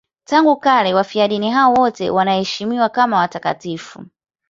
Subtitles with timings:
[0.25, 4.05] Tangu kale wafiadini hao wote wanaheshimiwa kama watakatifu.